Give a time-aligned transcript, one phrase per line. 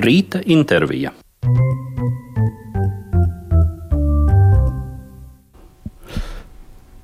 [0.00, 1.12] Rīta intervija.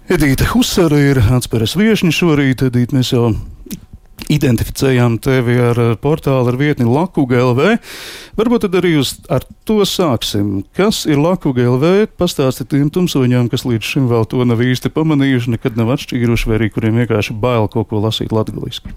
[0.07, 2.63] Edīte Husara ir atspēres viešņa šorīt.
[2.71, 3.35] Edīte, mēs jau
[4.33, 7.77] identificējām tevi ar portālu ar vietni Lakuga LV.
[8.37, 10.65] Varbūt tad arī uz, ar to sāksim.
[10.77, 12.11] Kas ir Lakuga LV?
[12.19, 16.59] Pastāstiet tiem tumsoņiem, kas līdz šim vēl to nav īsti pamanījuši, nekad nav atšķīruši, vai
[16.59, 18.93] arī kuriem vienkārši bail kaut ko lasīt latgaliski.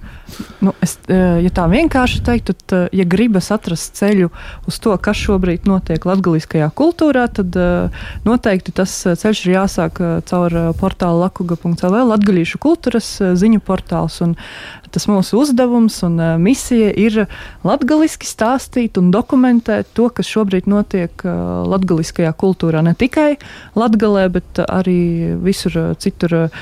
[0.63, 4.31] Nu, es, ja tā vienkārši teiktu, tad, ja gribas atrast ceļu
[4.69, 7.55] uz to, kas šobrīd notiek latgaliskajā kultūrā, tad
[8.25, 14.19] noteikti tas ceļš ir jāsāk caur portālu lakuga.lv latgalīšu kultūras ziņu portāls.
[14.25, 14.35] Un
[14.93, 17.23] tas mūsu uzdevums un uh, misija ir
[17.67, 22.83] latgaliski stāstīt un dokumentēt to, kas šobrīd notiek uh, latgaliskajā kultūrā.
[22.85, 23.37] Ne tikai
[23.79, 24.99] Latgalē, bet arī
[25.43, 26.39] visur uh, citur.
[26.45, 26.61] Uh,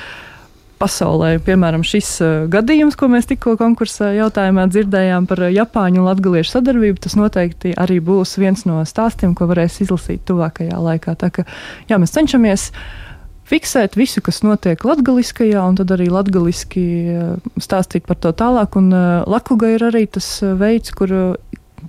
[0.78, 1.32] pasaulē.
[1.42, 7.00] Piemēram, šis uh, gadījums, ko mēs tikko konkursā jautājumā dzirdējām par Japāņu un Latviešu sadarbību,
[7.02, 11.16] tas noteikti arī būs viens no stāstiem, ko varēs izlasīt tuvākajā laikā.
[11.18, 11.46] Tā kā
[11.90, 13.07] jā, mēs cenšamies uh,
[13.48, 18.78] fiksēt visu, kas notiek latgaliskajā, un tad arī latgaliski eh, stāstīt par to tālāk.
[18.80, 21.14] Un uh, Lakuga ir arī tas eh, veids, kur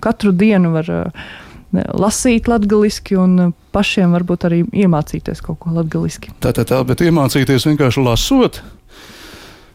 [0.00, 0.90] katru dienu var
[1.70, 6.32] lasīt latgaliski un pašiem varbūt arī iemācīties kaut ko latgaliski.
[6.42, 8.60] Tā, tā, tā, bet iemācīties vienkārši lasot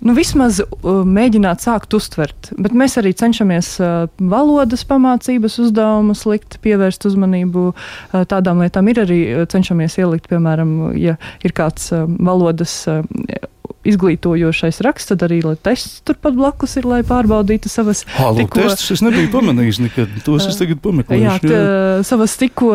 [0.03, 2.51] nu, vismaz uh, mēģināt sākt uztvert.
[2.59, 8.91] Bet mēs arī cenšamies uh, valodas pamācības uzdevumus likt, pievērst uzmanību uh, tādām lietām.
[8.91, 12.81] Ir arī uh, cenšamies ielikt, piemēram, ja ir kāds uh, valodas.
[12.91, 13.03] Uh,
[13.85, 18.63] izglītojošais raksts, tad arī tests turpat blakus ir, lai pārbaudītu savas Halo, tikko...
[18.63, 18.97] testus.
[18.97, 21.21] Es nebiju pamanījis nekad, tos es tagad pameklēšu.
[21.25, 22.05] Jā, jā.
[22.07, 22.71] savas tikko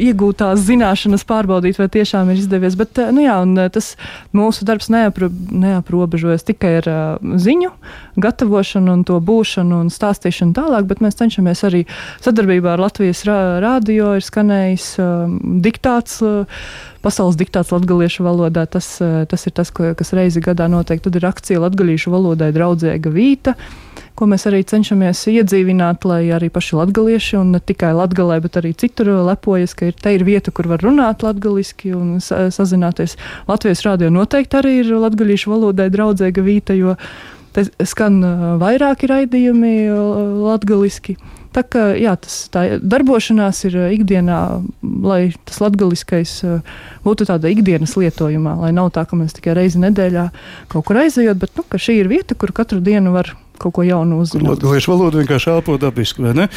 [0.00, 2.78] iegūtās zināšanas pārbaudīt, vai tiešām ir izdevies.
[2.80, 3.94] Bet, nu jā, un tas
[4.36, 7.72] mūsu darbs neapro, neaprobežojas tikai ar uh, ziņu
[8.20, 11.84] gatavošanu un to būšanu un stāstīšanu tālāk, bet mēs cenšamies arī
[12.24, 16.20] sadarbībā ar Latvijas rā, rādio ir skanējis uh, diktāts.
[16.24, 18.66] Uh, pasaules diktāts latviešu valodā.
[18.66, 21.02] Tas, eh, tas ir tas, kas reizi gadā notiek.
[21.04, 23.58] Tad ir akcija latviešu valodai draudzīga vīta
[24.18, 28.70] ko mēs arī cenšamies iedzīvināt, lai arī paši latgalieši, un ne tikai latgalē, bet arī
[28.78, 33.16] citur lepojas, ka ir, te ir vieta, kur var runāt latgaliski un sa sazināties.
[33.50, 36.94] Latvijas rādio noteikti arī ir latgaliešu valodai draudzīga vīta, jo
[37.54, 39.96] te skan eh, vairāki raidījumi eh,
[40.46, 41.18] latgaliski.
[41.54, 44.38] Tā kā jā, tas tā darbošanās ir ikdienā,
[44.82, 46.32] lai tas latgaliskais
[47.04, 50.28] būtu tāda ikdienas lietojumā, lai nav tā, ka mēs tikai reizi nedēļā
[50.72, 54.20] kaut kur aizejot, bet nu, šī ir vieta, kur katru dienu var kaut ko jaunu
[54.22, 54.56] uzzināt.
[54.56, 56.48] Latviešu valoda vienkārši elpo dabiski, vai ne?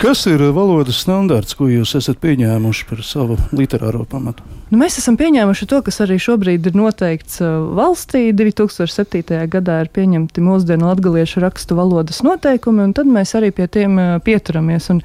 [0.00, 4.46] Kas ir valodas standarts, ko jūs esat pieņēmuši par savu literāro pamatu?
[4.70, 8.28] Nu, mēs esam pieņēmuši to, kas arī šobrīd ir noteikts uh, valstī.
[8.36, 9.22] 2007.
[9.50, 14.18] gadā ir pieņemti mūsdienu latviešu rakstu valodas noteikumi, un tad mēs arī pie tiem uh,
[14.22, 14.90] pieturamies.
[14.94, 15.04] Un,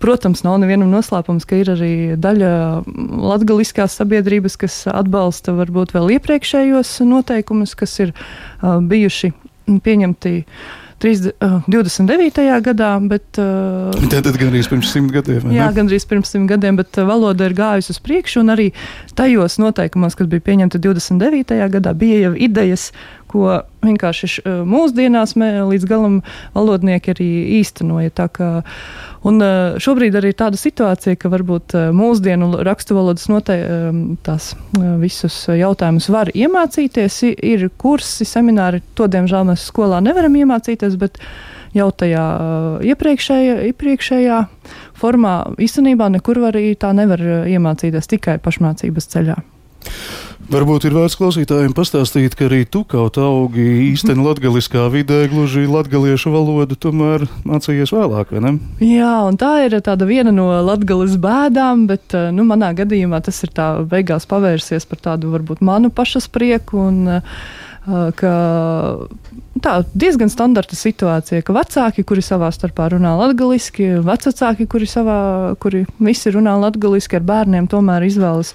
[0.00, 2.52] Protams, nav nevienam noslēpums, ka ir arī daļa
[3.20, 9.34] latgaliskās sabiedrības, kas atbalsta varbūt vēl iepriekšējos noteikumus, kas ir uh, bijuši
[9.84, 10.34] pieņemti
[10.98, 12.60] 30, uh, 29.
[12.62, 12.90] gadā.
[13.08, 15.52] Bet, uh, tad, tad gandrīz pirms simt gadiem.
[15.54, 18.68] Jā, gandrīz pirms simt gadiem, bet uh, valoda ir gājusi uz priekšu, un arī
[19.18, 21.60] tajos noteikumos, kas bija pieņemti 29.
[21.76, 22.90] gadā, bija jau idejas,
[23.28, 26.20] ko vienkārši uh, mūsdienās mē, līdz galam
[26.56, 27.28] valodnieki arī
[27.58, 28.28] īstenoja.
[28.34, 28.48] Kā,
[29.28, 34.00] un uh, šobrīd arī ir tāda situācija, ka varbūt uh, mūsdienu rakstu valodas notei, um,
[34.26, 34.54] tās
[35.02, 37.20] visus jautājumus var iemācīties.
[37.36, 41.20] Ir kursi, semināri, to diemžēl mēs skolā nevaram iemācīties, bet
[41.76, 42.24] jau tajā
[42.88, 44.38] iepriekšējā, iepriekšējā
[44.98, 49.36] formā īstenībā nekur arī tā nevar iemācīties tikai pašmācības ceļā.
[50.48, 56.32] Varbūt ir vērts klausītājiem pastāstīt, ka arī tu kaut augi īstenībā latgaliskā vidē, gluži latgaliešu
[56.32, 58.54] valodu, tomēr mācījies vēlāk, vai ne?
[58.80, 59.76] Jā, un tā ir
[60.08, 65.04] viena no latgalis bēdām, bet, eh, nu, manā gadījumā tas ir tā beigās pavērsies par
[65.10, 67.38] tādu varbūt manu pašas prieku un uh,
[68.18, 68.32] ka
[69.64, 75.20] tā diezgan standarta situācija, ka vecāki, kuri savā starpā runā latviešu, vecāki, kuri, savā,
[75.62, 78.54] kuri visi runā latviešu, ar bērniem tomēr izvēlas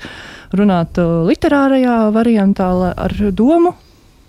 [0.53, 3.73] runāt literārajā variantā ar domu,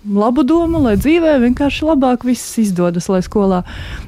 [0.05, 3.61] labu domu, lai dzīvē vienkārši labāk viss izdodas, lai skolā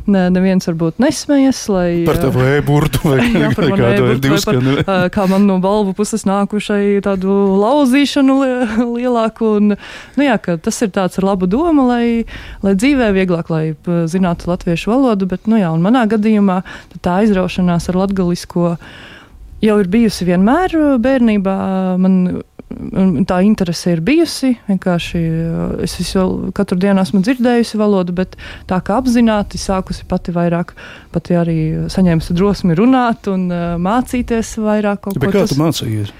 [0.06, 1.62] ne, neviens varbūt nesmējas.
[1.74, 4.76] Lai, par tavu e-burtu vai, jā, vai kādu divskanu.
[4.88, 8.38] Par, kā man no balvu puses nākušai tādu lauzīšanu
[8.98, 9.52] lielāku.
[9.58, 9.78] Un,
[10.18, 12.26] nu jā, tas ir tāds ar labu domu, lai,
[12.66, 13.64] lai dzīvē vieglāk, lai
[14.12, 16.62] zinātu latviešu valodu, bet, nu jā, un manā gadījumā
[17.02, 18.76] tā aizraušanās ar latgalisko
[19.64, 21.58] jau ir bijusi vienmēr bērnībā.
[22.02, 22.20] Man
[23.28, 24.54] tā interese ir bijusi.
[24.68, 25.22] Vienkārši
[25.86, 28.36] es visu katru dienu esmu dzirdējusi valodu, bet
[28.70, 30.74] tā kā apzināti sākusi pati vairāk,
[31.16, 31.60] pati arī
[31.92, 33.48] saņēmusi drosmi runāt un
[33.84, 35.12] mācīties vairāk.
[35.16, 35.56] Bet kā tas...
[35.56, 36.14] tu mācījies?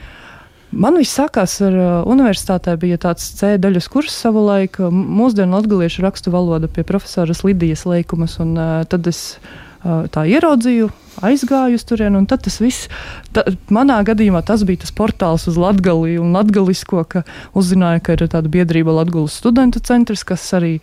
[0.68, 6.34] Man viss sākās ar uh, universitātē, bija tāds C daļas kurs savulaik, mūsdienu latgaliešu rakstu
[6.34, 10.90] valoda pie profesoras Lidijas Leikumas, un uh, tad es uh, tā ieraudzīju
[11.26, 12.22] aizgāju uz turieni.
[12.30, 12.88] Tad tas viss,
[13.34, 13.44] ta,
[13.74, 17.24] manā gadījumā, tas bija tas portāls uz Latviju un Latvijas, ka
[17.58, 20.78] uzzināju, ka ir tāda biedrība Latvijas studentu centrs, kas arī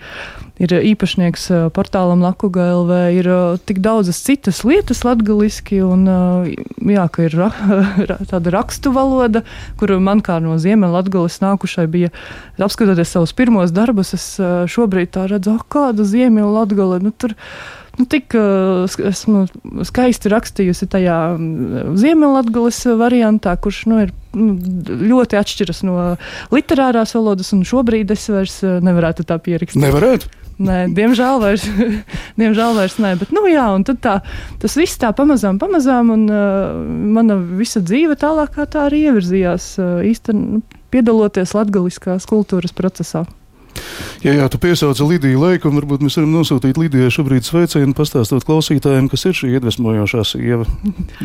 [0.62, 2.98] ir īpašnieks portālam Lakuga LV.
[3.18, 3.30] Ir
[3.66, 6.06] tik daudzas citas lietas latgaliski, un
[6.78, 7.50] jā, ka ir ra,
[8.30, 9.44] tāda rakstu valoda,
[9.80, 12.12] kur man kā no Ziemeļlatgales nākušai bija,
[12.58, 14.28] apskatoties savus pirmos darbus, es
[14.70, 17.02] šobrīd tā redzu, oh, kāda Ziemeļlatgale.
[17.04, 17.34] Nu, tur,
[17.98, 19.44] nu, tik esmu
[19.86, 21.18] skaisti rakstījusi tajā
[22.00, 24.54] Ziemeļlatgales variantā, kurš nu, ir, nu,
[25.14, 25.98] ļoti atšķiras no
[26.54, 29.82] literārās valodas, un šobrīd es vairs nevarētu tā pierakstīt.
[29.84, 30.32] Nevarētu?
[30.54, 31.64] Nē, diemžēl vairs,
[32.40, 33.14] diemžēl vairs nē.
[33.18, 33.66] Bet, nu, jā,
[33.98, 34.20] tā,
[34.62, 36.76] tas viss tā pamazām, pamazām, un uh,
[37.16, 40.62] mana visa dzīve tālāk tā arī ievirzījās uh, īstenībā nu,
[40.94, 43.24] piedaloties latgaliskās kultūras procesā.
[44.24, 48.46] Ja jā, tu piesauci Lidiju Leiku, un varbūt mēs varam nosūtīt Lidijai šobrīd sveicienu, pastāstot
[48.48, 50.64] klausītājiem, kas ir šī iedvesmojošā sieva,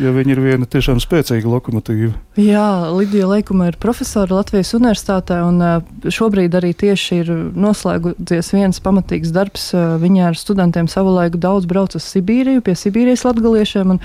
[0.00, 2.12] jo viņa ir viena tiešām spēcīga lokomotīva.
[2.40, 9.32] Jā, Lidija Leikuma ir profesora Latvijas universitātē, un šobrīd arī tieši ir noslēgusies viens pamatīgs
[9.32, 9.70] darbs.
[9.74, 13.96] Viņa ar studentiem savulaik daudz brauc uz Sibīriju, pie Sibīrijas latgaliešiem.
[13.96, 14.04] Un,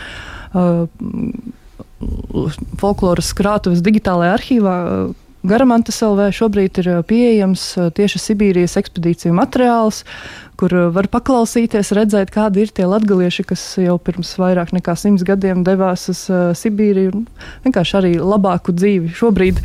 [0.56, 0.88] uh,
[2.80, 4.76] folkloras krātuves digitālajā arhīvā
[5.46, 7.64] Garamantas LV šobrīd ir pieejams
[7.98, 10.02] tieši Sibīrijas ekspedīciju materiāls,
[10.58, 15.62] kur var paklausīties, redzēt, kādi ir tie latgalieši, kas jau pirms vairāk nekā simts gadiem
[15.68, 16.24] devās uz
[16.62, 17.28] Sibīriju un
[17.68, 19.14] vienkārši arī labāku dzīvi.
[19.20, 19.62] Šobrīd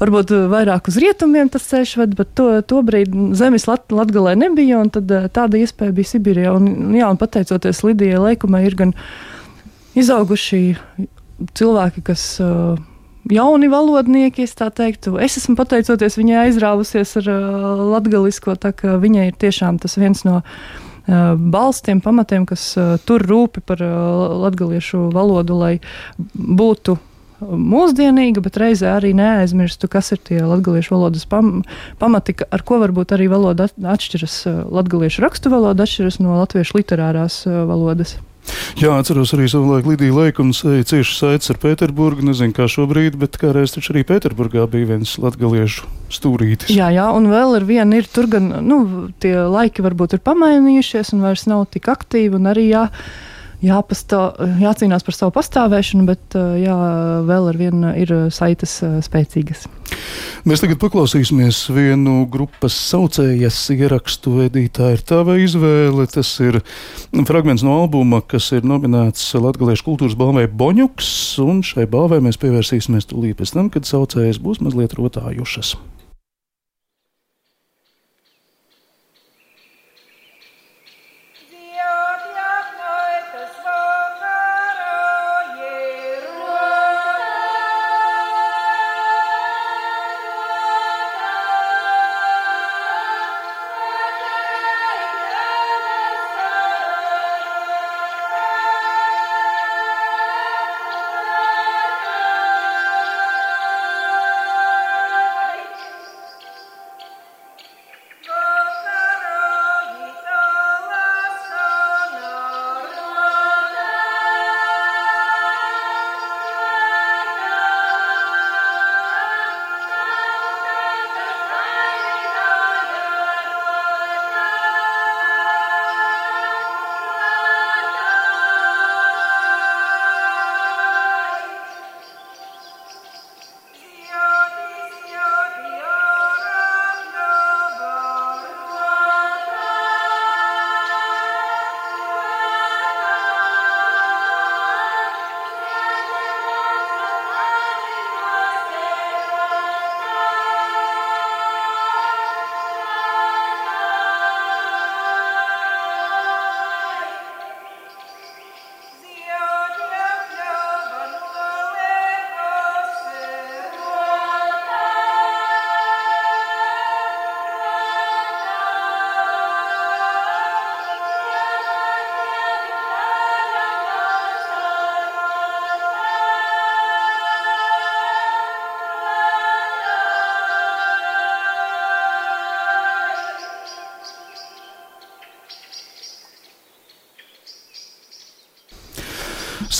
[0.00, 4.82] varbūt vairāk uz rietumiem tas ceļš ved, bet to, to brīdi zemes lat, latgalē nebija,
[4.82, 6.56] un tad tāda iespēja bija Sibīrijā.
[6.58, 8.96] Un, jā, un pateicoties Lidijai Leikumai, ir gan
[9.98, 10.64] izauguši
[11.56, 12.80] cilvēki, kas uh,
[13.28, 15.16] jauni valodnieki, es tā teiktu.
[15.22, 20.24] Es esmu pateicoties viņai aizrāvusies ar uh, latgalisko, tā ka viņai ir tiešām tas viens
[20.24, 25.74] no uh, balstiem, pamatiem, kas uh, tur rūpi par latgaliešu valodu, lai
[26.34, 26.98] būtu
[27.40, 31.62] mūsdienīga, bet reizē arī neaizmirstu, kas ir tie latviešu valodas pam
[32.00, 34.42] pamati, ar ko varbūt arī valoda atšķiras.
[34.68, 38.18] Latviešu rakstu valoda atšķiras no latviešu literārās valodas.
[38.80, 42.24] Jā, atceros arī savulaik Lidija Leikums cieši saites ar Pēterburgu.
[42.30, 46.72] Nezinu, kā šobrīd, bet kādreiz taču arī Pēterburgā bija viens latgaliešu stūrītis.
[46.74, 48.80] Jā, jā, un vēl ir viena, ir tur gan, nu,
[49.22, 52.86] tie laiki varbūt ir pamainījušies un vairs nav tik aktīvi un arī jā
[53.64, 54.22] jāpastā,
[54.60, 56.78] jācīnās par savu pastāvēšanu, bet jā,
[57.28, 59.68] vēl ar vienu ir saites spēcīgas.
[60.48, 64.38] Mēs tagad paklausīsimies vienu grupas saucējas ierakstu.
[64.46, 66.06] Edītā ir tava izvēle.
[66.10, 66.60] Tas ir
[67.28, 71.12] fragments no albuma, kas ir nominēts Latvijas kultūras balvai Boņuks,
[71.44, 75.76] un šai balvai mēs pievērsīsimies tūlīt pēc tam, kad saucējas būs mazliet rotājušas.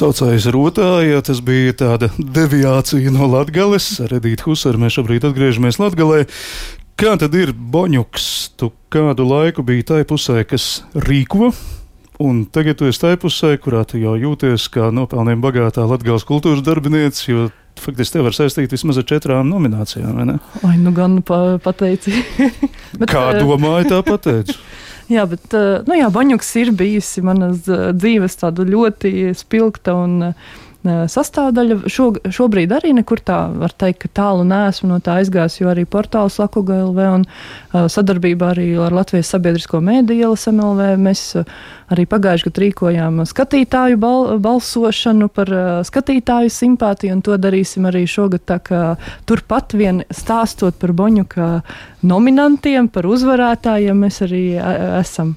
[0.01, 3.91] Saucējs rotāja, tas bija tāda deviācija no Latgales.
[4.01, 6.23] Ar Edītu Husaru mēs šobrīd atgriežamies Latgalē.
[6.97, 8.31] Kā tad ir Boņuks?
[8.57, 11.51] Tu kādu laiku biji tai pusē, kas rīko,
[12.17, 16.65] un tagad tu esi tai pusē, kurā tu jau jūties kā nopelniem bagātā Latgales kultūras
[16.65, 20.39] darbinieca, jo faktiski te var saistīt vismaz ar četrām nominācijām, vai ne?
[20.65, 22.17] Ai, nu gan pa, pateici.
[22.97, 24.57] Bet, Kā domāju, tā pateicu.
[25.11, 25.55] Jā, bet
[25.89, 30.35] nu, jā, Baņuks ir bijusi manas dzīves tāda ļoti spilgta un
[30.85, 31.77] sastāvdaļa.
[31.93, 35.85] Šo, šobrīd arī nekur tā var teikt, ka tālu nesmu no tā aizgājis, jo arī
[35.85, 41.51] portāls Lakuga LV un uh, sadarbībā arī ar Latvijas sabiedrisko mēdīju LSMLV mēs uh,
[41.93, 48.07] arī pagājuši gadu rīkojām skatītāju bal balsošanu par uh, skatītāju simpātiju, un to darīsim arī
[48.09, 48.47] šogad.
[48.49, 48.83] Tā kā
[49.29, 51.51] turpat vien stāstot par Boņu kā
[52.09, 54.45] nominantiem, par uzvarētājiem, mēs arī
[55.03, 55.37] esam.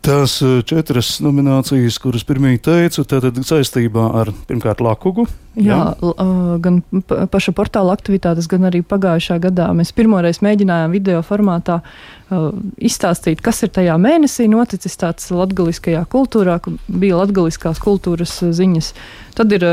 [0.00, 5.26] Tās eh, četras nominācijas, kuras pirmie teicu, tātad saistībā ar pirmkārt Lakugu.
[5.60, 6.28] Jā, jā.
[6.64, 11.80] gan paša portāla aktivitātes, gan arī pagājušā gadā mēs pirmoreiz mēģinājām video formātā
[12.80, 16.56] izstāstīt, kas ir tajā mēnesī noticis tāds latgaliskajā kultūrā,
[16.88, 18.92] bija latgaliskās kultūras ziņas.
[19.36, 19.66] Tad ir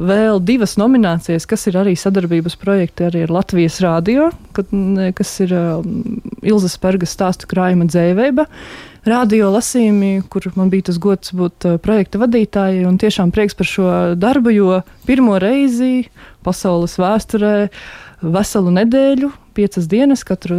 [0.00, 5.52] vēl divas nominācijas, kas ir arī sadarbības projekti arī ar Latvijas rādio, kas ir
[6.40, 8.46] Ilzas Pergas stāstu krājuma dzēvēba.
[9.08, 13.90] Radio lasījumi, kur man bija tas gods būt projekta vadītājai, un tiešām prieks par šo
[14.20, 16.10] darbu, jo pirmo reizi
[16.44, 17.54] pasaules vēsturē
[18.20, 20.56] veselu nedēļu piecas dienas, katru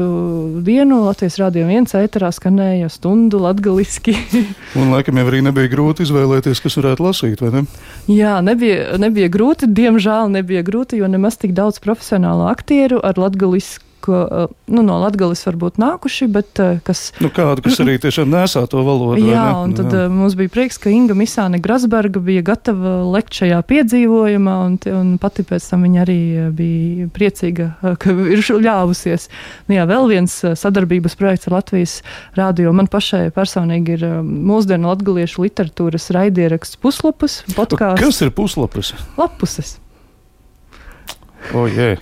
[0.65, 4.15] dienu Latvijas rādio viens ēterā skanēja stundu latgaliski.
[4.79, 7.63] un laikam jau arī nebija grūti izvēlēties, kas varētu lasīt, vai ne?
[8.11, 13.85] Jā, nebija, nebija grūti, diemžēl nebija grūti, jo nemaz tik daudz profesionālu aktieru ar latgalisku
[14.01, 17.11] ko, eh, nu, no Latvijas varbūt nākuši, bet eh, kas.
[17.23, 19.21] Nu, kādu, kas arī tiešām nesā to valodu.
[19.25, 20.05] Jā, un tad jā.
[20.05, 25.13] Eh, mums bija prieks, ka Inga Misāne Grasberga bija gatava lekt šajā piedzīvojumā, un, un
[25.21, 26.19] pati pēc tam viņa arī
[26.57, 27.69] bija priecīga,
[28.01, 29.29] ka ir ļāvusies.
[29.69, 31.99] Nu, jā, vēl viens sadarbības projekts ar Latvijas
[32.37, 32.73] rādio.
[32.75, 38.01] Man pašai personīgi ir mūsdienu latgaliešu literatūras raidieraksts puslapus, podkāsts.
[38.03, 38.95] Kas ir puslapus?
[39.19, 39.77] Lapuses.
[41.53, 41.97] O, oh, yeah.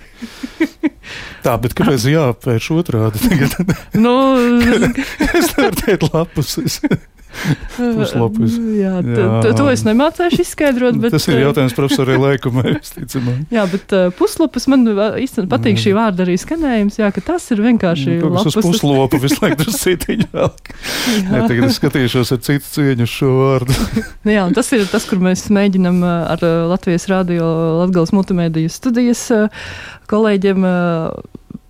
[1.44, 3.40] Tā, bet kāpēc jāapvērš otrādi?
[4.04, 4.16] nu,
[5.40, 6.58] es nevaru teikt lapus.
[7.78, 8.56] Puslapis.
[8.76, 9.52] Jā, jā.
[9.56, 10.98] to es nemācīšu izskaidrot.
[11.00, 12.74] Bet, Tas ir jautājums profesorai Laikumai.
[13.56, 16.98] jā, bet uh, puslapis man īstenībā patīk šī vārda arī skanējums.
[17.00, 18.18] Jā, ka tas ir vienkārši.
[18.20, 20.50] Nu, tas uz puslopu visu laiku citiņu vēl.
[20.50, 23.78] jā, tagad es skatīšos ar citu cieņu šo vārdu.
[24.34, 27.46] jā, un tas ir tas, kur mēs mēģinam ar Latvijas radio
[27.80, 29.28] Latgales multimediju studijas
[30.10, 30.66] kolēģiem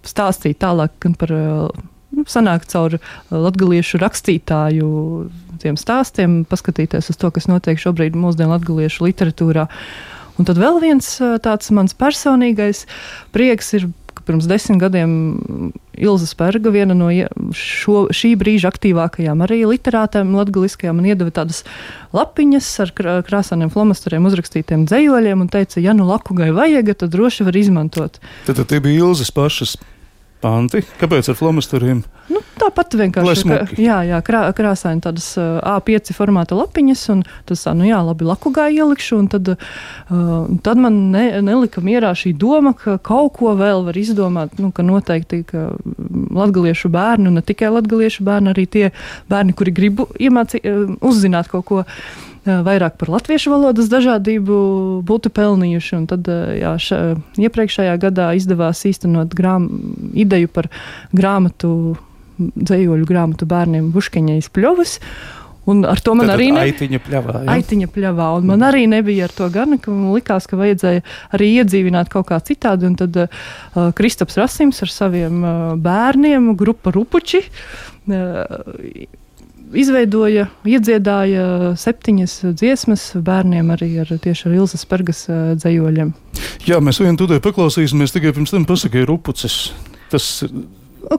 [0.07, 2.97] stāstīt tālāk gan par nu, sanākt caur
[3.31, 4.91] latgaliešu rakstītāju
[5.61, 9.69] tiem stāstiem, paskatīties uz to, kas notiek šobrīd mūsdienu latgaliešu literatūrā.
[10.41, 11.09] Un tad vēl viens
[11.45, 12.87] tāds mans personīgais
[13.35, 13.91] prieks ir
[14.31, 15.13] pirms desmit gadiem
[16.01, 17.11] Ilza Spērga, viena no
[17.57, 21.65] šo, šī brīža aktīvākajām arī literātēm, latgaliskajām, man iedeva tādas
[22.17, 22.95] lapiņas ar
[23.27, 28.21] krāsainiem flomasteriem uzrakstītiem dzējoļiem un teica, ja nu lakugai vajag, tad droši var izmantot.
[28.47, 29.77] Tad, tad tie bija Ilzas pašas
[30.41, 30.83] panti.
[31.01, 32.03] Kāpēc ar flomasteriem?
[32.31, 33.47] Nu, tāpat vienkārši.
[33.49, 37.99] Ka, jā, jā krā, krāsaini tādas uh, A5 formāta lapiņas, un tas tā, nu jā,
[38.07, 43.35] labi, lakugā ielikšu, un tad, uh, tad man ne, nelika mierā šī doma, ka kaut
[43.39, 45.69] ko vēl var izdomāt, nu, ka noteikti, ka
[46.37, 48.91] latgaliešu bērni, un ne tikai latgaliešu bērni, arī tie
[49.31, 50.67] bērni, kuri grib iemācīt,
[51.01, 51.85] uzzināt kaut ko
[52.45, 54.61] vairāk par latviešu valodas dažādību
[55.07, 55.97] būtu pelnījuši.
[55.99, 57.01] Un tad jā, ša,
[57.41, 59.69] iepriekšējā gadā izdevās īstenot grām,
[60.15, 60.71] ideju par
[61.17, 61.99] grāmatu,
[62.39, 64.99] dzējoļu grāmatu bērniem Buškeņais Pļovas.
[65.69, 66.73] Un ar to man Tātad arī nebija.
[66.73, 67.35] Aitiņa pļavā.
[67.45, 67.55] Ja?
[67.59, 68.29] Aitiņa pļavā.
[68.39, 71.05] Un man arī nebija ar to gana, ka man likās, ka vajadzēja
[71.37, 72.89] arī iedzīvināt kaut kā citādi.
[72.89, 73.29] Un tad uh,
[73.97, 79.20] Kristaps Rasims ar saviem uh, bērniem, grupa Rupuči, uh,
[79.77, 86.13] izveidoja, iedziedāja septiņas dziesmas bērniem arī ar tieši ar Ilzas Pergas dzējoļiem.
[86.69, 89.71] Jā, mēs vienu tūdei paklausīsimies, tikai pirms tam pasakai rupucis.
[90.11, 90.27] Tas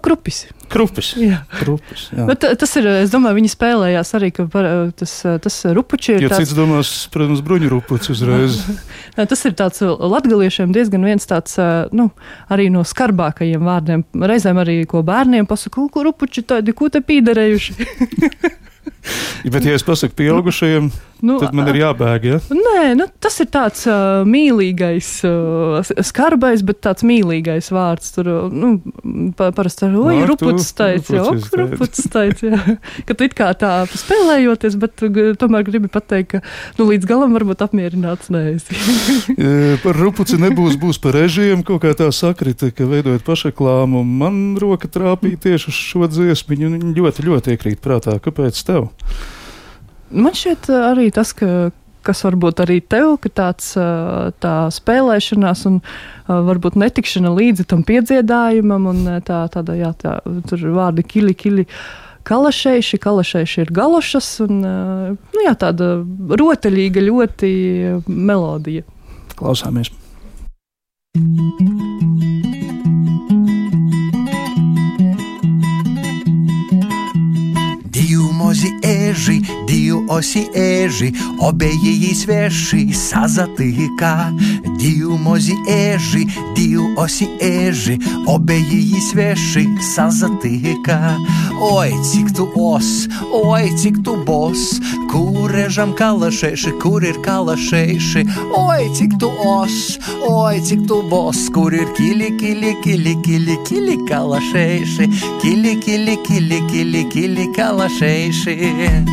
[0.02, 0.46] Krupis.
[0.72, 1.12] Krupis.
[1.20, 1.42] Jā.
[1.60, 2.26] Krupis jā.
[2.30, 6.26] Bet, tas ir, es domāju, viņi spēlējās arī, par, tas, tas rupuči ir.
[6.26, 6.46] Ja tāds...
[6.46, 8.62] cits domās, protams, bruņu rupucis uzreiz.
[9.34, 11.58] tas ir tāds latgaliešiem diezgan viens tāds,
[11.96, 12.10] nu,
[12.54, 14.06] arī no skarbākajiem vārdiem.
[14.32, 17.80] Reizēm arī, ko bērniem pasaka, ko rupuči tādi, ko te pīderējuši.
[19.53, 20.89] Bet, ja es pasaku pieaugušajiem,
[21.25, 22.25] nu, tad man ir jābēg.
[22.27, 22.38] Ja?
[22.53, 28.12] Nē, nu, tas ir tāds uh, mīlīgais, uh, skarbais, bet tāds mīlīgais vārds.
[28.15, 28.74] Tur nu,
[29.38, 32.77] pa, parasti ar oi, rupucis teica, jā.
[33.08, 35.05] ka tu it kā tā spēlējoties, bet
[35.41, 36.43] tomēr gribi pateikt, ka
[36.79, 38.77] nu, līdz galam varbūt apmierināts neesi.
[39.86, 44.89] par rupuci nebūs, būs par režiem, kaut kā tā sakrita, ka veidojot pašaklāmu, man roka
[44.91, 48.17] trāpīja tieši uz šo dziesmiņu, un ļoti, ļoti iekrīt prātā.
[48.22, 48.90] Kāpēc tev?
[50.12, 51.71] Man šķiet arī tas, ka
[52.05, 53.74] kas varbūt arī tev, ka tāds
[54.41, 55.79] tā spēlēšanās un
[56.27, 60.19] varbūt netikšana līdzi tam piedziedājumam un tā, tāda, jā, tā,
[60.50, 61.67] tur vārdi kili, kili.
[62.27, 65.95] Kalašēši, kalašēši ir galošas, un nu, jā, tāda
[66.41, 67.50] rotaļīga ļoti
[68.05, 68.86] melodija.
[69.39, 69.89] Klausāmies!
[78.62, 84.34] друзі ежі, діл осі ежі, обеї свежі, сазатика,
[84.80, 91.18] діл мозі ежі, діл осі ежі, обеї свежі, сазатика.
[91.63, 99.32] Ой, цік ту ос, ой, цік ту бос, курежам калашейши, курир калашейши, ой, цік ту
[99.46, 105.10] ос, ой, цік ту бос, курир кілі, кілі, кілі, кілі, кілі калашеши,
[105.41, 108.50] кілі, кілі, кілі, кілі, кілі калашеши.
[108.58, 109.05] ser.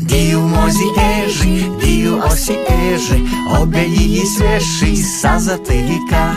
[0.00, 0.88] Diju mozi
[1.24, 3.22] eži, diju osi eži,
[3.60, 6.34] obe i sveši sa zatelika.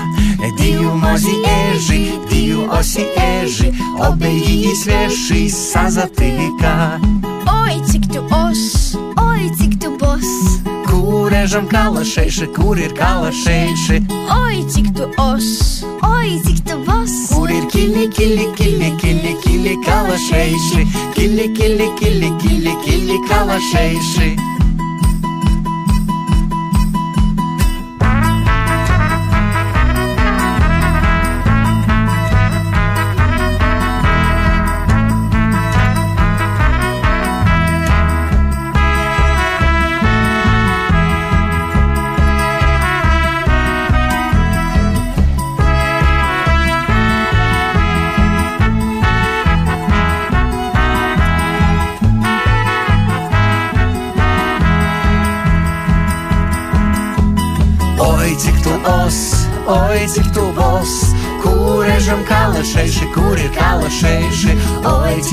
[0.57, 1.31] Diju mozi
[1.71, 3.71] eži, diju osi eži,
[4.09, 6.99] obe i sveši sa zatelika.
[7.63, 10.59] Oj, cik tu os, oj, cik tu bos.
[10.89, 14.01] Kur ežam kalašeši, kur ir kalašeši.
[14.45, 17.13] Oj, cik tu os oi, cik tu bos.
[17.33, 24.29] kur ir kili, kili, kili, kili, kili kalašēši, kili, kili, kili, kili, kili kalašēši.
[24.37, 24.52] Oi,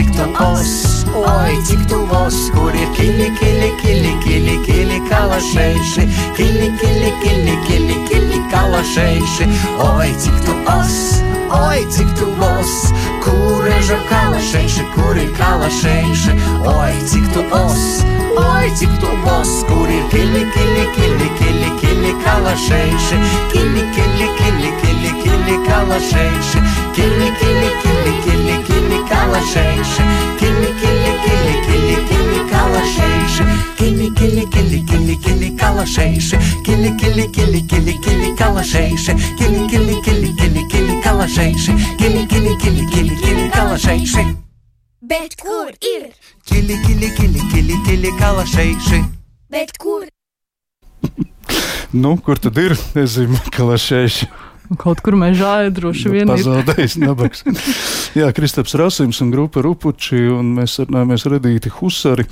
[0.00, 6.04] Cik tu os, oi, cik tu bos, kur ir kili, kili, kili, kili, kili kalašēši.
[6.36, 9.48] Kili, kili, kili, kili, kili kalašēši.
[9.84, 10.96] Oi, cik tu os,
[11.52, 12.72] oi, cik tu bos,
[13.20, 16.32] kur režam kalašēši, kur ir kalašēši.
[16.64, 17.84] Oi, cik tu os,
[18.40, 23.20] oi, cik tu bos, kur ir kili, kili, kili, kili, kili kalašēši.
[23.52, 26.64] Kili, kili, kili, kili, kili kalašēši.
[27.00, 30.02] Kili, kili, kili, kili, kili kalašēši.
[30.40, 33.44] Kili, kili, kili, kili, kili kalašēši.
[33.78, 36.36] Kili, kili, kili, kili, kili kalašēši.
[36.66, 39.14] Kili, kili, kili, kili, kili kalašēši.
[39.38, 41.72] Kili, kili, kili, kili, kili kalašēši.
[41.98, 44.26] Kili, kili, kili, kili, kili kalašēši.
[45.00, 46.12] Bet kur ir?
[46.44, 49.00] Kili, kili, kili, kili, kili kalašēši.
[49.50, 50.04] Bet kur?
[51.92, 52.76] Nu, kur tad ir?
[52.94, 54.28] Nezinu, kalašēši.
[54.78, 56.28] Kaut kur mežā ir droši vien.
[56.30, 56.44] ir.
[56.44, 57.42] Pazaudējis nabaks.
[58.14, 62.26] Jā, Kristaps Rasims un grupa Rupuči, un mēs sarunājamies ar Edīti Husari.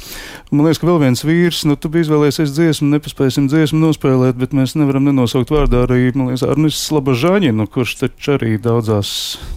[0.53, 4.55] Man liekas, ka vēl viens vīrs, nu, tu biji izvēlējies dziesmu, nepaspēsim dziesmu nospēlēt, bet
[4.55, 9.11] mēs nevaram nenosaukt vārdā arī, man liekas, Arnis Slabažāņinu, kurš taču arī daudzās,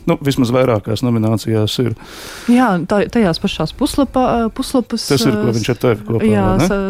[0.09, 1.93] nu, vismaz vairākās nominācijās ir.
[2.49, 5.05] Jā, tā, tajās pašās puslapa, puslapas.
[5.13, 6.81] Tas ir, ko viņš ar tevi kopā Jā, sa,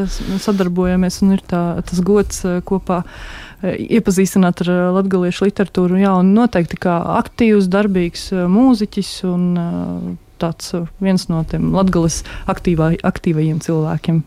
[0.48, 6.00] sadarbojamies un ir tā, tas gods eh, kopā eh, iepazīstināt ar eh, latviešu literatūru.
[6.02, 11.72] Jā, un noteikti kā aktīvs, darbīgs eh, mūziķis un eh, tāds eh, viens no tiem
[11.76, 12.22] latgales
[12.52, 14.24] aktīvā, aktīvajiem cilvēkiem.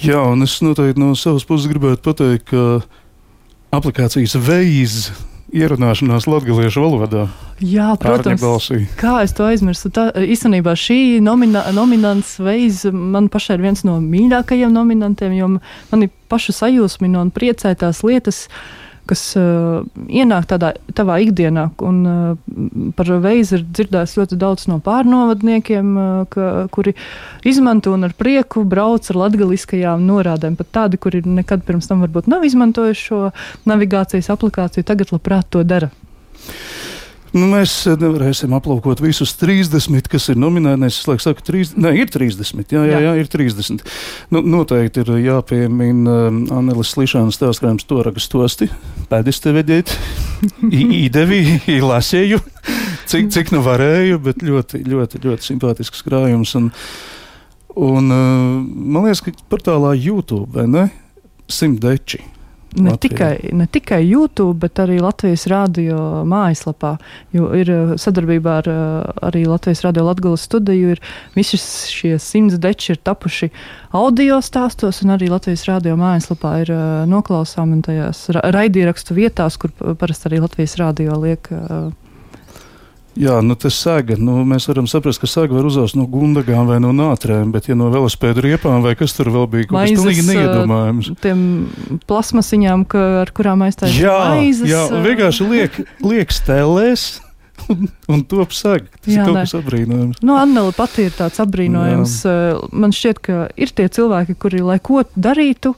[0.00, 5.10] Jā, un es noteikti no savas puses gribētu pateikt, ka aplikācijas veids
[5.52, 7.26] ierunāšanās latviešu valodā.
[7.60, 8.42] Jā, protams.
[9.00, 9.90] Kā es to aizmirsu?
[9.92, 16.06] Tā, īstenībā šī nomina, nominants veids man pašai ir viens no mīļākajiem nominantiem, jo man
[16.06, 18.46] ir pašu sajūsmina un priecē tās lietas,
[19.10, 21.66] kas uh, ienāk tādā tavā ikdienā.
[21.86, 26.94] Un, uh, par veidu ir dzirdējis ļoti daudz no pārnovadniekiem, uh, ka, kuri
[27.46, 30.58] izmanto un ar prieku brauc ar latgaliskajām norādēm.
[30.60, 33.22] Pat tādi, kuri nekad pirms tam varbūt nav izmantojuši šo
[33.70, 35.90] navigācijas aplikāciju, tagad labprāt to dara.
[37.30, 40.88] Nu, mēs nevarēsim aplūkot visus 30, kas ir nominēti.
[40.88, 42.64] Es laikam saku, 30, ne, ir 30.
[42.74, 43.84] Jā, jā, jā, ir 30.
[44.34, 48.66] Nu, noteikti ir jāpiemina um, Annelis Slišanas stāstkrājums Toragas tosti,
[49.12, 49.94] pēdis te veģēt,
[50.80, 51.40] īdevi,
[51.90, 52.42] lasēju,
[53.10, 56.56] cik, cik nu varēju, bet ļoti, ļoti, ļoti simpātisks krājums.
[56.58, 56.72] Un,
[57.78, 60.88] un uh, man liekas, ka portālā YouTube, vai ne?
[61.50, 62.24] Simtdeči.
[62.76, 63.00] Ne Latvijā.
[63.02, 66.92] tikai, ne tikai YouTube, bet arī Latvijas rādio mājaslapā.
[67.34, 70.92] Jo ir uh, sadarbībā ar uh, arī Latvijas rādio Latvijas studiju.
[70.94, 71.00] Ir
[71.34, 73.50] visi šie simts deči ir tapuši
[73.90, 79.74] audio stāstos, un arī Latvijas rādio mājaslapā ir uh, noklausāmi tajās ra raidierakstu vietās, kur
[79.74, 81.50] pa- parasti arī Latvijas rādio liek.
[81.50, 81.90] Uh,
[83.18, 84.14] Jā, nu tas sēga.
[84.20, 87.74] Nu, mēs varam saprast, ka sēga var uzaugt no gundagām vai no nātrēm, bet ja
[87.78, 91.08] no velospēdu riepām vai kas tur vēl bija, kas pilnīgi neiedomājams.
[91.24, 91.40] tiem
[92.06, 94.68] plasmasiņām, ka, ar kurām aizstājas Jā, maizes.
[94.70, 97.08] jā, vienkārši liek, liek stēlēs
[97.72, 98.86] un, un top sēga.
[99.00, 99.42] Tas Jā, ir kaut nē.
[99.48, 100.22] kas apbrīnojams.
[100.22, 102.14] Nu, Anneli pati ir tāds apbrīnojams.
[102.30, 105.74] Uh, Man šķiet, ka ir tie cilvēki, kuri, lai ko darītu,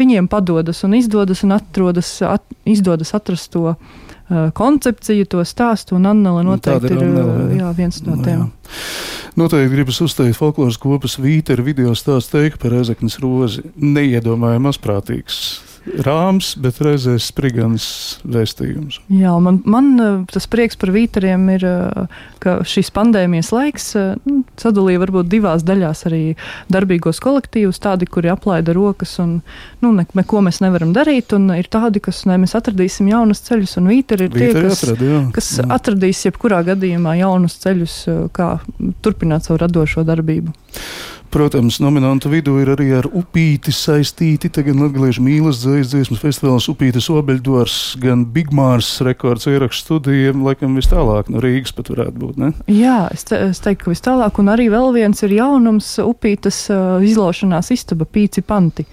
[0.00, 4.00] viņiem padodas un izdodas un atrodas, at, izdodas atrast to uh,
[4.56, 5.96] koncepciju, to stāstu.
[5.98, 7.58] Un Anneli Nu, noteikti ir ir, Annele, ne?
[7.60, 8.46] jā, viens no Nu, tiem.
[8.46, 8.76] jā.
[9.36, 13.62] Noteikti gribas uzteikt folkloras kopas vīteru video stāstu teikt par Ezeknas rozi.
[13.80, 15.38] Neiedomājami asprātīgs.
[16.06, 19.00] Rāms, bet reizē sprigans vēstījums.
[19.10, 19.88] Jā, man, man
[20.30, 21.64] tas prieks par vīteriem ir,
[22.38, 23.88] ka šīs pandēmijas laiks
[24.22, 26.22] nu, sadalīja varbūt divās daļās arī
[26.72, 29.38] darbīgos kolektīvus, tādi, kuri aplaida rokas un
[29.82, 33.78] nu, ne, neko mēs nevaram darīt, un ir tādi, kas ne, mēs atradīsim jaunus ceļus,
[33.80, 35.22] un vīteri ir tie, Vīteri kas, atrada, jā.
[35.36, 35.68] kas Jā.
[35.78, 37.96] atradīs jebkurā gadījumā jaunus ceļus,
[38.36, 38.52] kā
[39.04, 40.54] turpināt savu radošo darbību.
[41.32, 44.50] Protams, nominantu vidū ir arī ar upīti saistīti.
[44.52, 51.32] Tagad Latvijas mīlas dziesmas festivāls Upītas Obeļdors, gan Bigmārs rekords ierakstu studijiem, laikam vis tālāk
[51.32, 52.52] no Rīgas pat varētu būt, ne?
[52.68, 56.66] Jā, es, te, es teiktu, ka vis tālāk, un arī vēl viens ir jaunums upītas
[56.68, 58.84] uh, izlaušanās istaba, pīci panti.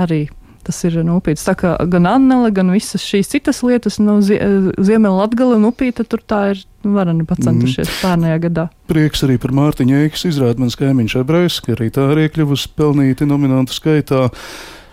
[0.00, 0.24] Arī
[0.66, 1.44] tas ir no upītas.
[1.48, 4.38] Tā kā gan Annele, gan visas šīs citas lietas no zie,
[4.78, 7.98] Ziemeļa Latgala un upīta tur tā ir varani pacentušies mm.
[8.02, 8.66] pērnajā gadā.
[8.90, 13.28] Prieks arī par Mārtiņu Eikas izrādi mans kaimiņš Ebrais, ka arī tā ir iekļuvusi pelnīti
[13.28, 14.28] nominantu skaitā.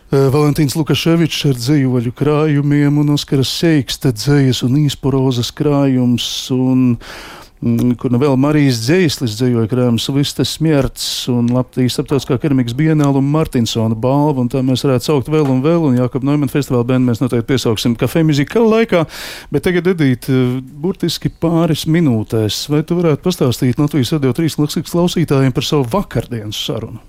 [0.10, 7.30] Eh, Valentīns Lukaševičs ar dzīvoļu krājumiem un Oskaras Seiksta dzējas un īsporozas krājums un mm,
[7.60, 13.28] kur nu vēl Marijas dzēslis dzējoja krājums Vistas smierts un Latvijas starptautiskā keramikas bienāla un
[13.34, 17.10] Martinsona balva, un tā mēs varētu saukt vēl un vēl, un Jākab Neumann festivāla bēnu
[17.10, 19.04] mēs noteikti piesauksim kafē muzika laikā,
[19.52, 24.96] bet tagad Edīt, eh, burtiski pāris minūtēs, vai tu varētu pastāstīt Latvijas radio trīs klasikas
[24.96, 27.04] klausītājiem par savu vakardienas sarunu?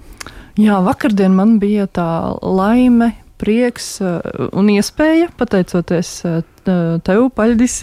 [0.59, 2.11] Jā, vakardien man bija tā
[2.43, 3.15] laime.
[3.41, 4.19] Prieks uh,
[4.53, 7.77] un iespēja, pateicoties uh, tev, Paļdis,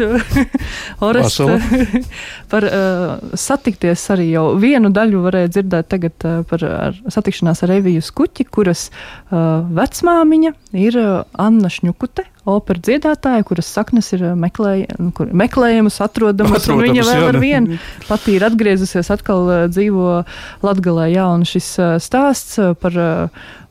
[1.08, 1.58] Oreste,
[2.52, 7.76] par uh, satikties arī jau vienu daļu varēja dzirdēt tagad uh, par ar, satikšanās ar
[7.80, 11.12] Eviju Skuķi, kuras uh, vecmāmiņa ir uh,
[11.42, 14.86] Anna Šņukute, opera dziedātāja, kuras saknes ir meklēj,
[15.18, 20.22] kur, meklējamas, atrodamas, un viņa Atrodamas, vēl jā, ar vienu pati ir atgriezusies, atkal dzīvo
[20.64, 22.96] Latgalē, jā, un šis stāsts par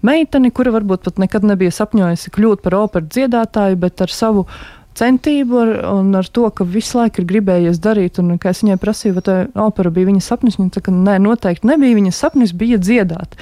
[0.05, 4.47] meiteni, kura varbūt pat nekad nebija sapņojusi kļūt par operas dziedātāju, bet ar savu
[4.97, 9.17] centību ar, un ar to, ka visu laiku ir gribējies darīt, un es viņai prasīju,
[9.19, 13.37] vai tā opera bija viņas sapnis, viņa teica, nē, noteikti nebija, viņas sapnis bija dziedāt.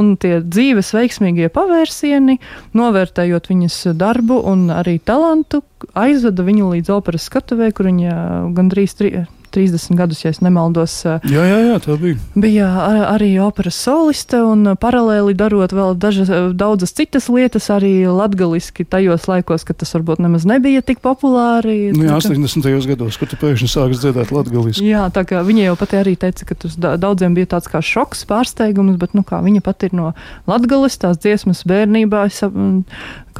[0.00, 2.38] Un tie dzīves veiksmīgie pavērsieni,
[2.78, 5.64] novērtējot viņas darbu un arī talantu,
[5.98, 8.16] aizveda viņu līdz operas skatuvē, kur viņa
[8.56, 9.14] gandrīz tri,
[9.52, 12.16] 30 gadus, ja es nemaldos, uh, Jā, jā, jā, tā bija.
[12.34, 18.06] bija ar, arī operas soliste un paralēli darot vēl dažas, uh, daudzas citas lietas, arī
[18.10, 21.92] latgaliski tajos laikos, kad tas varbūt nemaz nebija tik populāri.
[21.96, 22.86] Nu, jā, Tā kā- 80.
[22.86, 24.86] gados, kad tu pēkšņi sāki dziedāt latgaliski.
[24.90, 27.80] Jā, tā kā viņa jau pati arī teica, ka tas da- daudziem bija tāds kā
[27.82, 30.12] šoks, pārsteigums, bet nu, kā, viņa pati ir no
[30.46, 32.26] Latvijas, tās dziesmas bērnībā.
[32.26, 32.84] Es un,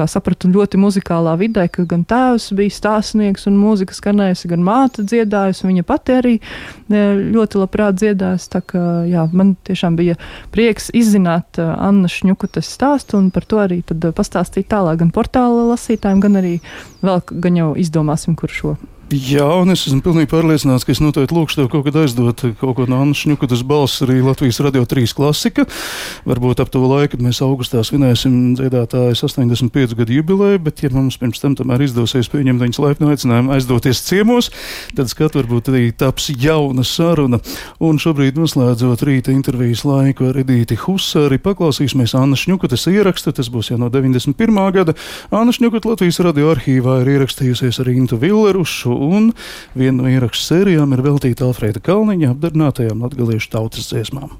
[0.00, 5.04] kā sapratu, ļoti muzikālā vidē, ka gan tēvs bija stāstnieks un mūzika skanējusi, gan māte
[5.04, 5.64] dziedājusi.
[5.64, 7.02] un Viņa pati arī e,
[7.36, 8.50] ļoti labprāt dziedājusi.
[8.56, 10.16] tā kā, Jā, man tiešām bija
[10.54, 16.22] prieks izzināt uh, Anna Šņukutes stāstu un par to arī pastāstīt tālāk gan portāla lasītājiem,
[16.22, 16.54] gan arī
[17.02, 18.76] vēl gan jau izdomāsim, kur šo.
[19.11, 22.77] Jā, un es esmu pilnīgi pārliecināts, ka es noteikti lūkšu tev kaut kad aizdot kaut
[22.79, 25.64] ko no Annas Šņukutas balss arī Latvijas Radio 3 klasika.
[26.31, 31.18] Varbūt ap to laiku, kad mēs augustā svinēsim dziedātājas 85 gadu jubileju, bet ja mums
[31.18, 34.53] pirms tam tomēr izdosies pieņemt viņas laipnu aicinājumu aizdoties ciemos,
[34.94, 37.42] tad skat varbūt arī taps jauna saruna.
[37.83, 43.73] Un šobrīd noslēdzot rīta intervijas laiku ar Edīti Husari, paklausīsimies Annas Šņukutas ierakstu, tas būs
[43.73, 44.62] jau no 91.
[44.79, 44.94] gada.
[45.35, 49.32] Anna Šņukut Latvijas radio arhīvā ir ierakstījusies ar Intu Villerušu un
[49.78, 54.36] viena no ierakstu sērijām ir veltīta Alfrēda Kalniņa apdarbinātajām latgaliešu tautas dziesmām.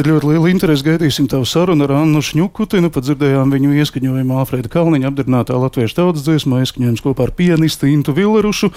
[0.00, 2.88] Edīte, ļoti liela interese gaidīsim tavu sarunu ar Annu Šņukutinu.
[2.88, 8.14] Pat dzirdējām viņu ieskaņojumu Alfrēda Kalniņa apdarbinātā latviešu tautas dziesmā, ieskaņojums kopā ar pianistu Intu
[8.16, 8.70] Villerušu.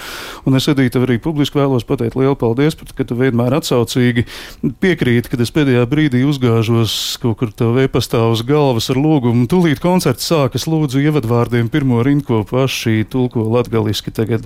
[0.43, 4.25] Un es, Edīte, arī publiski vēlos pateikt lielu paldies, pat, ka tu vienmēr atsaucīgi
[4.83, 9.47] piekrīti, kad es pēdējā brīdī uzgāžos kaut kur tev e-pastā uz galvas ar lūgumu.
[9.47, 14.11] Tūlīt koncerts sākas, lūdzu, ievadvārdiem pirmo rinko paši tulko latgaliski.
[14.11, 14.43] Tagad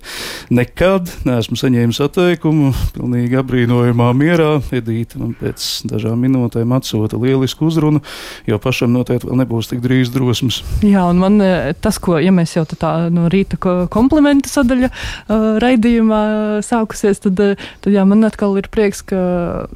[0.53, 4.53] nekad neesmu saņēmis atteikumu, pilnīgi apbrīnojumā mierā.
[4.77, 8.01] Edīte man pēc dažām minūtēm minūtēm atsūta lielisku uzrunu,
[8.47, 10.63] jo pašam noteikti vēl nebūs tik drīz drosmes.
[10.83, 13.57] Jā, un man e, tas, ko, ja mēs jau tā no rīta
[13.89, 19.67] komplimentu sadaļa uh, raidījumā sākusies, tad, tad jā, man atkal ir prieks, ka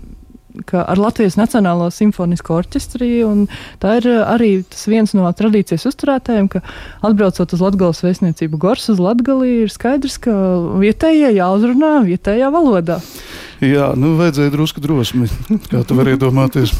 [0.67, 3.21] ka ar Latvijas Nacionālo simfonisko orķestri,
[3.79, 4.49] tā ir arī
[4.83, 6.59] viens no tradīcijas uzturētājiem, ka
[7.07, 10.35] atbraucot uz Latvijas vēstniecību Gors uz Latgalī, ir skaidrs, ka
[10.81, 12.99] vietējie jāuzrunā vietējā valodā.
[13.61, 15.27] Jā, nu vajadzēja drusku drosmi,
[15.69, 16.73] kā tu vari iedomāties.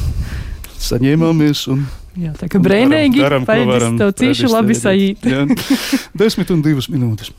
[0.81, 1.83] Saņēmāmies un
[2.19, 5.29] Jā, tā kā varam, varam, tev cīši labi sajūt.
[6.17, 7.31] Desmit un divas minūtes.